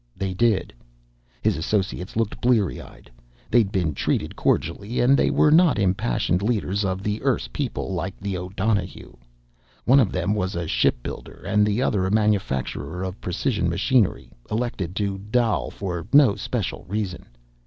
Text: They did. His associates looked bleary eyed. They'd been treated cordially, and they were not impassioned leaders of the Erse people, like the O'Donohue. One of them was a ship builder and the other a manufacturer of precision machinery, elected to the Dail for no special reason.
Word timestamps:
They 0.17 0.33
did. 0.33 0.73
His 1.43 1.57
associates 1.57 2.15
looked 2.15 2.41
bleary 2.41 2.81
eyed. 2.81 3.11
They'd 3.51 3.71
been 3.71 3.93
treated 3.93 4.35
cordially, 4.35 4.99
and 4.99 5.15
they 5.15 5.29
were 5.29 5.51
not 5.51 5.77
impassioned 5.77 6.41
leaders 6.41 6.83
of 6.83 7.03
the 7.03 7.21
Erse 7.21 7.47
people, 7.49 7.93
like 7.93 8.19
the 8.19 8.35
O'Donohue. 8.35 9.13
One 9.85 9.99
of 9.99 10.11
them 10.11 10.33
was 10.33 10.55
a 10.55 10.67
ship 10.67 11.03
builder 11.03 11.43
and 11.45 11.63
the 11.67 11.83
other 11.83 12.07
a 12.07 12.11
manufacturer 12.11 13.03
of 13.03 13.21
precision 13.21 13.69
machinery, 13.69 14.31
elected 14.49 14.95
to 14.95 15.19
the 15.19 15.19
Dail 15.19 15.69
for 15.69 16.07
no 16.11 16.33
special 16.35 16.83
reason. 16.89 17.27